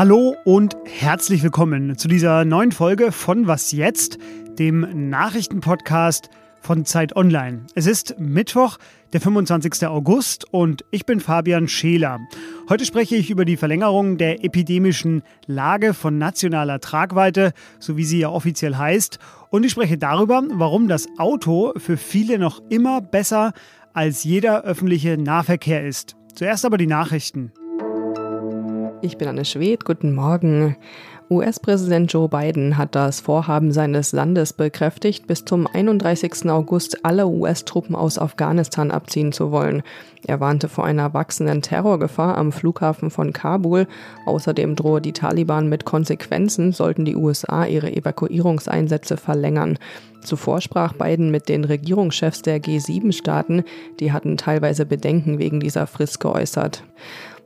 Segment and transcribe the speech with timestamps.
[0.00, 4.16] Hallo und herzlich willkommen zu dieser neuen Folge von Was jetzt,
[4.58, 6.30] dem Nachrichtenpodcast
[6.62, 7.66] von Zeit Online.
[7.74, 8.78] Es ist Mittwoch,
[9.12, 9.86] der 25.
[9.86, 12.18] August und ich bin Fabian Scheler.
[12.70, 18.20] Heute spreche ich über die Verlängerung der epidemischen Lage von nationaler Tragweite, so wie sie
[18.20, 19.18] ja offiziell heißt.
[19.50, 23.52] Und ich spreche darüber, warum das Auto für viele noch immer besser
[23.92, 26.16] als jeder öffentliche Nahverkehr ist.
[26.34, 27.52] Zuerst aber die Nachrichten.
[29.02, 30.76] Ich bin Anne Schwedt, guten Morgen.
[31.30, 36.50] US-Präsident Joe Biden hat das Vorhaben seines Landes bekräftigt, bis zum 31.
[36.50, 39.82] August alle US-Truppen aus Afghanistan abziehen zu wollen.
[40.26, 43.86] Er warnte vor einer wachsenden Terrorgefahr am Flughafen von Kabul.
[44.26, 49.78] Außerdem drohe die Taliban mit Konsequenzen, sollten die USA ihre Evakuierungseinsätze verlängern.
[50.22, 53.64] Zuvor sprach Biden mit den Regierungschefs der G7-Staaten,
[53.98, 56.82] die hatten teilweise Bedenken wegen dieser Frist geäußert.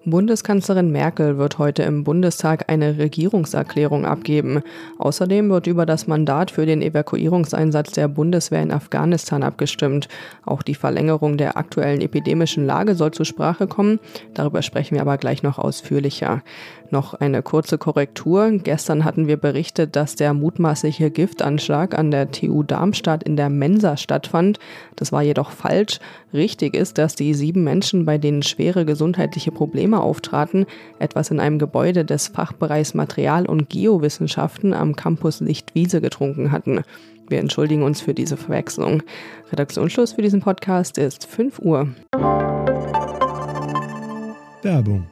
[0.07, 4.63] Bundeskanzlerin Merkel wird heute im Bundestag eine Regierungserklärung abgeben.
[4.99, 10.09] Außerdem wird über das Mandat für den Evakuierungseinsatz der Bundeswehr in Afghanistan abgestimmt.
[10.45, 13.99] Auch die Verlängerung der aktuellen epidemischen Lage soll zur Sprache kommen.
[14.35, 16.43] Darüber sprechen wir aber gleich noch ausführlicher.
[16.91, 18.51] Noch eine kurze Korrektur.
[18.63, 23.97] Gestern hatten wir berichtet, dass der mutmaßliche Giftanschlag an der TU Darmstadt in der Mensa
[23.97, 24.59] stattfand.
[24.95, 25.99] Das war jedoch falsch.
[26.33, 30.67] Richtig ist, dass die sieben Menschen, bei denen schwere gesundheitliche Probleme auftraten,
[30.99, 36.83] etwas in einem Gebäude des Fachbereichs Material- und Geowissenschaften am Campus Lichtwiese getrunken hatten.
[37.29, 39.03] Wir entschuldigen uns für diese Verwechslung.
[39.51, 41.89] Redaktionsschluss für diesen Podcast ist 5 Uhr.
[44.63, 45.07] Werbung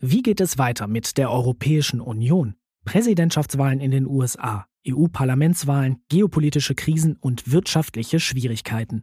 [0.00, 2.54] wie geht es weiter mit der Europäischen Union?
[2.84, 9.02] Präsidentschaftswahlen in den USA, EU-Parlamentswahlen, geopolitische Krisen und wirtschaftliche Schwierigkeiten.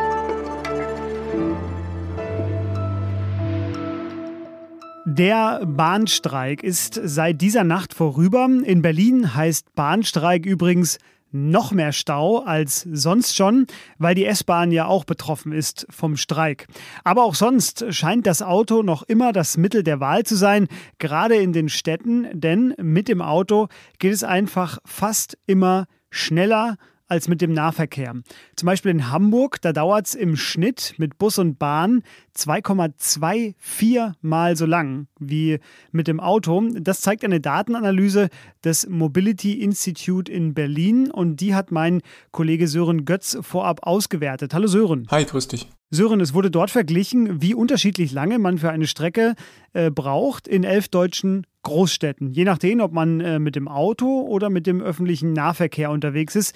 [5.05, 8.45] Der Bahnstreik ist seit dieser Nacht vorüber.
[8.45, 10.99] In Berlin heißt Bahnstreik übrigens
[11.31, 13.65] noch mehr Stau als sonst schon,
[13.97, 16.67] weil die S-Bahn ja auch betroffen ist vom Streik.
[17.03, 20.67] Aber auch sonst scheint das Auto noch immer das Mittel der Wahl zu sein,
[20.99, 26.77] gerade in den Städten, denn mit dem Auto geht es einfach fast immer schneller
[27.11, 28.15] als mit dem Nahverkehr.
[28.55, 32.03] Zum Beispiel in Hamburg, da dauert es im Schnitt mit Bus und Bahn
[32.37, 35.59] 2,24 Mal so lang wie
[35.91, 36.63] mit dem Auto.
[36.79, 38.29] Das zeigt eine Datenanalyse
[38.63, 42.01] des Mobility Institute in Berlin und die hat mein
[42.31, 44.53] Kollege Sören Götz vorab ausgewertet.
[44.53, 45.05] Hallo Sören.
[45.11, 45.67] Hi, grüß dich.
[45.93, 49.35] Sören, es wurde dort verglichen, wie unterschiedlich lange man für eine Strecke
[49.73, 52.31] äh, braucht in elf deutschen Großstädten.
[52.31, 56.55] Je nachdem, ob man äh, mit dem Auto oder mit dem öffentlichen Nahverkehr unterwegs ist.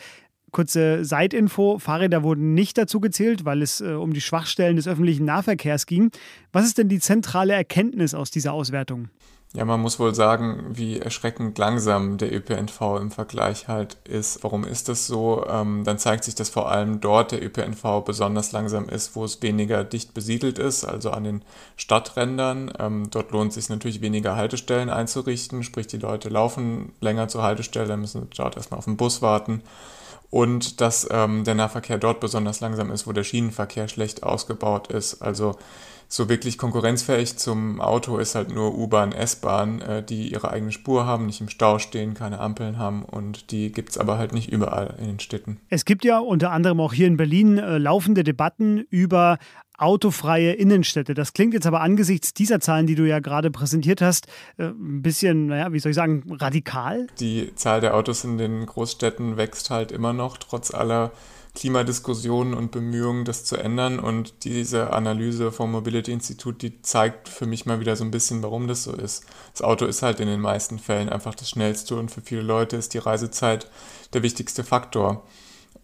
[0.56, 5.26] Kurze Seitinfo: Fahrräder wurden nicht dazu gezählt, weil es äh, um die Schwachstellen des öffentlichen
[5.26, 6.12] Nahverkehrs ging.
[6.54, 9.10] Was ist denn die zentrale Erkenntnis aus dieser Auswertung?
[9.54, 14.46] Ja, man muss wohl sagen, wie erschreckend langsam der ÖPNV im Vergleich halt ist.
[14.46, 15.46] Warum ist das so?
[15.46, 19.42] Ähm, dann zeigt sich, dass vor allem dort der ÖPNV besonders langsam ist, wo es
[19.42, 21.42] weniger dicht besiedelt ist, also an den
[21.76, 22.72] Stadträndern.
[22.80, 27.44] Ähm, dort lohnt es sich natürlich weniger Haltestellen einzurichten, sprich die Leute laufen länger zur
[27.44, 29.62] Haltestelle, müssen dort erstmal auf den Bus warten
[30.30, 35.22] und dass ähm, der Nahverkehr dort besonders langsam ist, wo der Schienenverkehr schlecht ausgebaut ist.
[35.22, 35.58] Also
[36.08, 41.06] so wirklich konkurrenzfähig zum Auto ist halt nur U-Bahn, S-Bahn, äh, die ihre eigene Spur
[41.06, 44.52] haben, nicht im Stau stehen, keine Ampeln haben und die gibt es aber halt nicht
[44.52, 45.60] überall in den Städten.
[45.70, 49.38] Es gibt ja unter anderem auch hier in Berlin äh, laufende Debatten über
[49.78, 51.14] autofreie Innenstädte.
[51.14, 54.28] Das klingt jetzt aber angesichts dieser Zahlen, die du ja gerade präsentiert hast,
[54.58, 57.08] äh, ein bisschen, naja, wie soll ich sagen, radikal.
[57.20, 61.12] Die Zahl der Autos in den Großstädten wächst halt immer noch, trotz aller
[61.56, 64.00] Klimadiskussionen und Bemühungen, das zu ändern.
[64.00, 68.44] Und diese Analyse vom Mobility Institute, die zeigt für mich mal wieder so ein bisschen,
[68.44, 69.26] warum das so ist.
[69.54, 72.76] Das Auto ist halt in den meisten Fällen einfach das Schnellste und für viele Leute
[72.76, 73.70] ist die Reisezeit
[74.14, 75.24] der wichtigste Faktor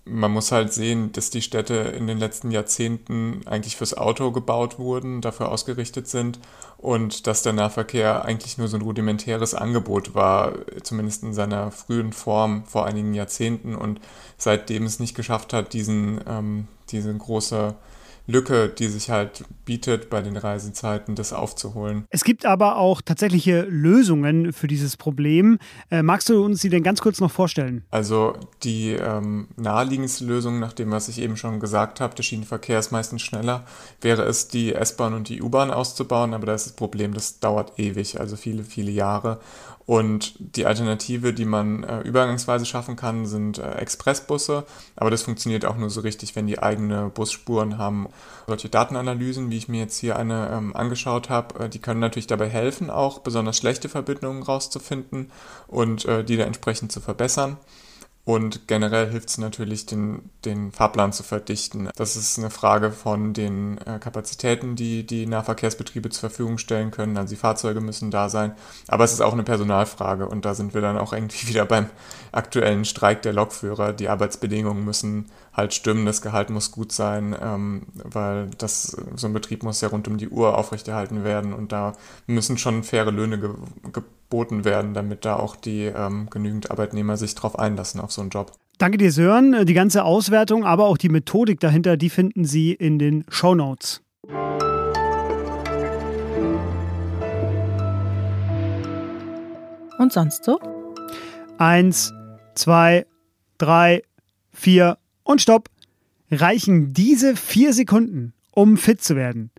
[0.06, 4.80] man muss halt sehen, dass die Städte in den letzten Jahrzehnten eigentlich fürs Auto gebaut
[4.80, 6.40] wurden, dafür ausgerichtet sind
[6.78, 12.14] und dass der Nahverkehr eigentlich nur so ein rudimentäres Angebot war, zumindest in seiner frühen
[12.14, 13.76] Form vor einigen Jahrzehnten.
[13.76, 14.02] Und
[14.38, 17.76] seitdem es nicht geschafft hat, diesen, ähm, diese große
[18.28, 22.06] Lücke, die sich halt bietet bei den Reisezeiten, das aufzuholen.
[22.10, 25.60] Es gibt aber auch tatsächliche Lösungen für dieses Problem.
[25.90, 27.84] Äh, magst du uns die denn ganz kurz noch vorstellen?
[27.92, 28.34] Also
[28.64, 32.92] die ähm, naheliegendste Lösung, nach dem, was ich eben schon gesagt habe, der Schienenverkehr ist
[32.92, 33.66] meistens schneller,
[34.02, 37.80] wäre es, die S-Bahn und die U-Bahn auszubauen, aber da ist das Problem, das dauert
[37.80, 39.40] ewig, also viele, viele Jahre.
[39.86, 44.64] Und die Alternative, die man äh, übergangsweise schaffen kann, sind äh, Expressbusse.
[44.96, 48.08] Aber das funktioniert auch nur so richtig, wenn die eigene Busspuren haben.
[48.48, 52.28] Solche Datenanalysen, wie ich mir jetzt hier eine ähm, angeschaut habe, äh, die können natürlich
[52.28, 55.32] dabei helfen, auch besonders schlechte Verbindungen rauszufinden
[55.68, 57.58] und äh, die da entsprechend zu verbessern.
[58.24, 61.90] Und generell hilft es natürlich, den, den Fahrplan zu verdichten.
[61.96, 67.18] Das ist eine Frage von den äh, Kapazitäten, die die Nahverkehrsbetriebe zur Verfügung stellen können.
[67.18, 68.54] Also die Fahrzeuge müssen da sein.
[68.88, 70.28] Aber es ist auch eine Personalfrage.
[70.28, 71.90] Und da sind wir dann auch irgendwie wieder beim
[72.32, 73.92] aktuellen Streik der Lokführer.
[73.92, 79.34] Die Arbeitsbedingungen müssen halt stimmen, das Gehalt muss gut sein, ähm, weil das, so ein
[79.34, 81.54] Betrieb muss ja rund um die Uhr aufrechterhalten werden.
[81.54, 81.94] Und da
[82.28, 83.50] müssen schon faire Löhne ge
[84.32, 88.30] geboten werden, damit da auch die ähm, genügend Arbeitnehmer sich drauf einlassen auf so einen
[88.30, 88.54] Job.
[88.78, 89.66] Danke dir, Sören.
[89.66, 94.02] Die ganze Auswertung, aber auch die Methodik dahinter, die finden Sie in den Show Notes.
[100.00, 100.60] Und sonst so?
[101.60, 102.12] Eins,
[102.56, 103.06] zwei,
[103.60, 104.02] drei,
[104.52, 105.70] vier und stopp.
[106.32, 109.52] Reichen diese vier Sekunden, um fit zu werden?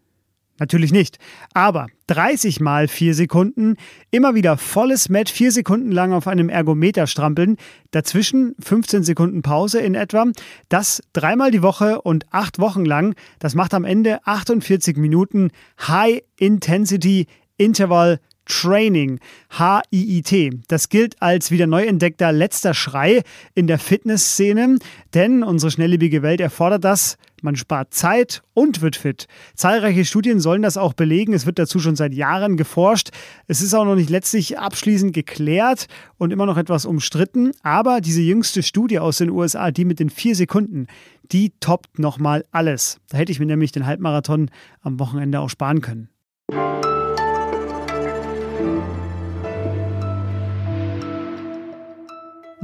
[0.58, 1.18] Natürlich nicht.
[1.54, 3.76] Aber 30 mal 4 Sekunden,
[4.10, 7.56] immer wieder volles Met 4 Sekunden lang auf einem Ergometer strampeln,
[7.90, 10.26] dazwischen 15 Sekunden Pause in etwa,
[10.68, 15.50] das dreimal die Woche und acht Wochen lang, das macht am Ende 48 Minuten
[15.88, 17.26] High Intensity
[17.56, 19.20] Interval Training,
[19.56, 20.64] HIIT.
[20.68, 23.22] Das gilt als wieder neu entdeckter letzter Schrei
[23.54, 24.78] in der Fitnessszene,
[25.14, 29.26] denn unsere schnelllebige Welt erfordert das man spart Zeit und wird fit.
[29.54, 31.32] Zahlreiche Studien sollen das auch belegen.
[31.32, 33.10] Es wird dazu schon seit Jahren geforscht.
[33.46, 35.86] Es ist auch noch nicht letztlich abschließend geklärt
[36.18, 37.52] und immer noch etwas umstritten.
[37.62, 40.86] Aber diese jüngste Studie aus den USA, die mit den vier Sekunden,
[41.30, 42.98] die toppt nochmal alles.
[43.08, 44.50] Da hätte ich mir nämlich den Halbmarathon
[44.80, 46.08] am Wochenende auch sparen können.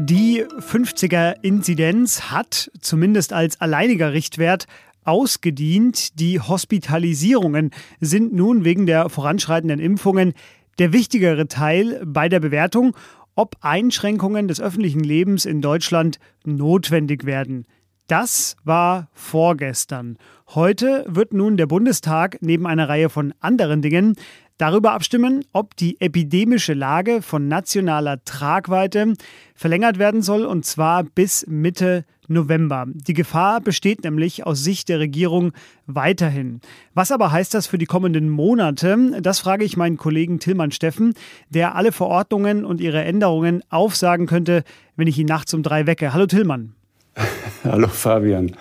[0.01, 4.67] Die 50er-Inzidenz hat zumindest als alleiniger Richtwert
[5.03, 6.21] ausgedient.
[6.21, 10.35] Die Hospitalisierungen sind nun wegen der voranschreitenden Impfungen
[10.79, 12.97] der wichtigere Teil bei der Bewertung,
[13.35, 17.67] ob Einschränkungen des öffentlichen Lebens in Deutschland notwendig werden.
[18.07, 20.17] Das war vorgestern.
[20.55, 24.15] Heute wird nun der Bundestag neben einer Reihe von anderen Dingen
[24.59, 29.15] darüber abstimmen, ob die epidemische Lage von nationaler Tragweite
[29.55, 32.85] verlängert werden soll, und zwar bis Mitte November.
[32.87, 35.53] Die Gefahr besteht nämlich aus Sicht der Regierung
[35.87, 36.61] weiterhin.
[36.95, 39.21] Was aber heißt das für die kommenden Monate?
[39.23, 41.15] Das frage ich meinen Kollegen Tillmann Steffen,
[41.49, 44.63] der alle Verordnungen und ihre Änderungen aufsagen könnte,
[44.97, 46.13] wenn ich ihn nachts um drei wecke.
[46.13, 46.75] Hallo Tillmann.
[47.65, 48.55] Hallo Fabian.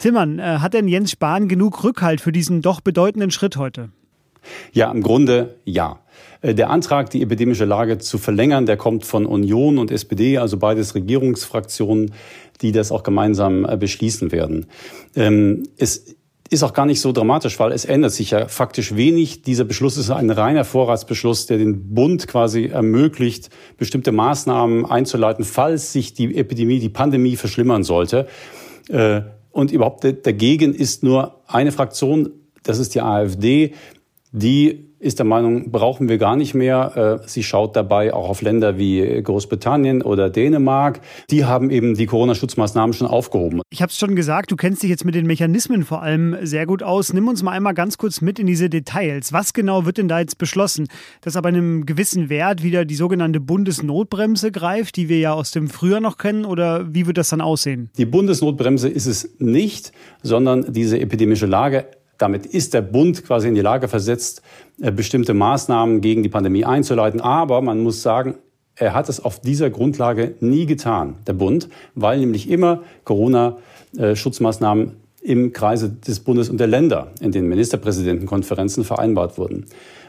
[0.00, 3.88] Tillmann, äh, hat denn Jens Spahn genug Rückhalt für diesen doch bedeutenden Schritt heute?
[4.72, 6.00] Ja, im Grunde ja.
[6.40, 10.58] Äh, der Antrag, die epidemische Lage zu verlängern, der kommt von Union und SPD, also
[10.58, 12.12] beides Regierungsfraktionen,
[12.60, 14.66] die das auch gemeinsam äh, beschließen werden.
[15.16, 16.16] Ähm, es
[16.50, 19.42] ist auch gar nicht so dramatisch, weil es ändert sich ja faktisch wenig.
[19.42, 25.92] Dieser Beschluss ist ein reiner Vorratsbeschluss, der den Bund quasi ermöglicht, bestimmte Maßnahmen einzuleiten, falls
[25.92, 28.28] sich die Epidemie, die Pandemie verschlimmern sollte.
[28.88, 32.30] Äh, und überhaupt dagegen ist nur eine Fraktion,
[32.62, 33.72] das ist die AfD,
[34.34, 37.20] die ist der Meinung, brauchen wir gar nicht mehr.
[37.22, 41.00] Äh, sie schaut dabei auch auf Länder wie Großbritannien oder Dänemark.
[41.30, 43.60] Die haben eben die Corona-Schutzmaßnahmen schon aufgehoben.
[43.70, 46.66] Ich habe es schon gesagt, du kennst dich jetzt mit den Mechanismen vor allem sehr
[46.66, 47.12] gut aus.
[47.12, 49.32] Nimm uns mal einmal ganz kurz mit in diese Details.
[49.32, 50.88] Was genau wird denn da jetzt beschlossen?
[51.20, 55.68] Dass aber einem gewissen Wert wieder die sogenannte Bundesnotbremse greift, die wir ja aus dem
[55.68, 56.44] Frühjahr noch kennen?
[56.44, 57.90] Oder wie wird das dann aussehen?
[57.98, 61.84] Die Bundesnotbremse ist es nicht, sondern diese epidemische Lage
[62.18, 64.42] damit ist der Bund quasi in die Lage versetzt,
[64.80, 67.20] äh, bestimmte Maßnahmen gegen die Pandemie einzuleiten.
[67.20, 68.36] Aber man muss sagen,
[68.76, 75.52] er hat es auf dieser Grundlage nie getan, der Bund, weil nämlich immer Corona-Schutzmaßnahmen im
[75.52, 79.66] Kreise des Bundes und der Länder in den Ministerpräsidentenkonferenzen vereinbart wurden.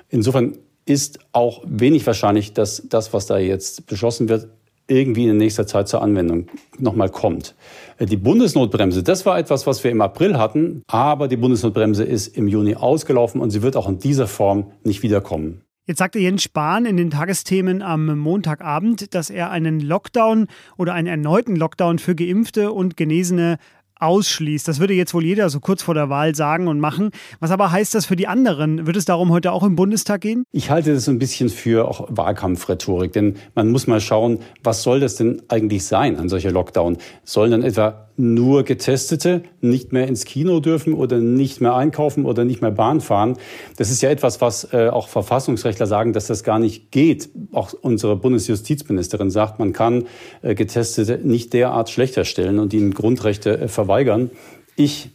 [0.10, 4.50] Insofern ist auch wenig wahrscheinlich, dass das, was da jetzt beschlossen wird,
[4.88, 7.56] irgendwie in nächster Zeit zur Anwendung nochmal kommt.
[7.98, 12.36] Äh, die Bundesnotbremse, das war etwas, was wir im April hatten, aber die Bundesnotbremse ist
[12.38, 15.62] im Juni ausgelaufen und sie wird auch in dieser Form nicht wiederkommen.
[15.88, 21.08] Jetzt sagte Jens Spahn in den Tagesthemen am Montagabend, dass er einen Lockdown oder einen
[21.08, 23.60] erneuten Lockdown für Geimpfte und Genesene
[24.00, 24.68] ausschließt.
[24.68, 27.12] Das würde jetzt wohl jeder so kurz vor der Wahl sagen und machen.
[27.40, 28.86] Was aber heißt das für die anderen?
[28.86, 30.44] Wird es darum heute auch im Bundestag gehen?
[30.52, 34.84] Ich halte das so ein bisschen für auch Wahlkampfrhetorik, denn man muss mal schauen, was
[34.84, 36.98] soll das denn eigentlich sein, ein solcher Lockdown?
[37.24, 42.46] Sollen dann etwa nur Getestete nicht mehr ins Kino dürfen oder nicht mehr einkaufen oder
[42.46, 43.38] nicht mehr Bahn fahren.
[43.78, 47.30] Das ist ja etwas, was äh, auch Verfassungsrechtler sagen, dass das gar nicht geht.
[47.52, 50.06] Auch unsere Bundesjustizministerin sagt, man kann
[50.42, 54.32] äh, Getestete nicht derart schlechter stellen und ihnen Grundrechte äh, verweigern.
[54.76, 55.10] Ich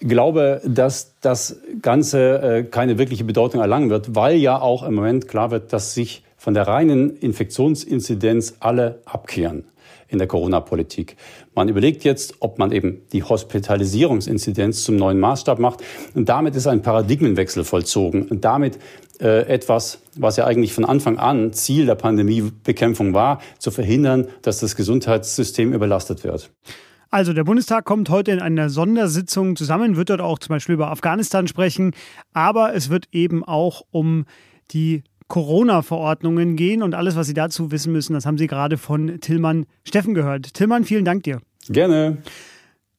[0.00, 5.50] glaube, dass das Ganze keine wirkliche Bedeutung erlangen wird, weil ja auch im Moment klar
[5.50, 9.64] wird, dass sich von der reinen Infektionsinzidenz alle abkehren
[10.08, 11.16] in der Corona-Politik.
[11.54, 15.82] Man überlegt jetzt, ob man eben die Hospitalisierungsinzidenz zum neuen Maßstab macht.
[16.14, 18.28] Und damit ist ein Paradigmenwechsel vollzogen.
[18.28, 18.78] Und damit
[19.20, 24.60] äh, etwas, was ja eigentlich von Anfang an Ziel der Pandemiebekämpfung war, zu verhindern, dass
[24.60, 26.50] das Gesundheitssystem überlastet wird.
[27.10, 30.90] Also der Bundestag kommt heute in einer Sondersitzung zusammen, wird dort auch zum Beispiel über
[30.90, 31.94] Afghanistan sprechen,
[32.32, 34.26] aber es wird eben auch um
[34.72, 39.20] die Corona-Verordnungen gehen und alles, was Sie dazu wissen müssen, das haben Sie gerade von
[39.20, 40.54] Tillmann Steffen gehört.
[40.54, 41.40] Tillmann, vielen Dank dir.
[41.68, 42.18] Gerne.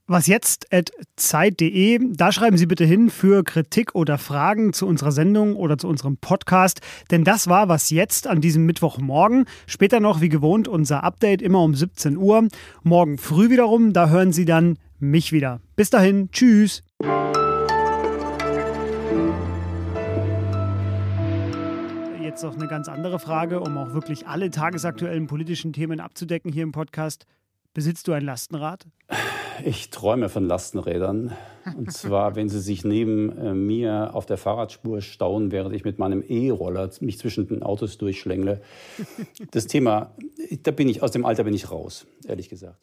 [0.10, 5.12] Was jetzt at zeit.de, da schreiben Sie bitte hin für Kritik oder Fragen zu unserer
[5.12, 6.80] Sendung oder zu unserem Podcast,
[7.12, 9.44] denn das war was jetzt an diesem Mittwochmorgen.
[9.66, 12.48] Später noch wie gewohnt unser Update immer um 17 Uhr.
[12.84, 15.60] Morgen früh wiederum, da hören Sie dann mich wieder.
[15.76, 16.84] Bis dahin, tschüss.
[22.28, 26.64] Jetzt noch eine ganz andere Frage, um auch wirklich alle tagesaktuellen politischen Themen abzudecken hier
[26.64, 27.26] im Podcast.
[27.74, 28.86] Besitzt du ein Lastenrad?
[29.64, 31.32] Ich träume von Lastenrädern.
[31.78, 36.00] Und zwar, wenn sie sich neben äh, mir auf der Fahrradspur stauen, während ich mit
[36.00, 38.62] meinem E-Roller mich zwischen den Autos durchschlängle.
[39.52, 40.14] Das Thema,
[40.64, 42.78] da bin ich, aus dem Alter bin ich raus, ehrlich gesagt.